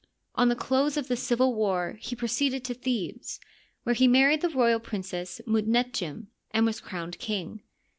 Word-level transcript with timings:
On 0.33 0.49
the 0.49 0.55
close 0.55 0.97
of 0.97 1.09
the 1.09 1.15
civil 1.15 1.53
war 1.53 1.99
he 2.01 2.15
proceeded 2.15 2.63
to 2.63 2.73
Thebes, 2.73 3.39
where 3.83 3.93
he 3.93 4.07
married 4.07 4.41
the 4.41 4.49
royal 4.49 4.79
princess 4.79 5.41
Mut 5.45 5.67
netjem 5.67 6.25
and 6.49 6.65
was 6.65 6.81
crowned 6.81 7.19
king. 7.19 7.61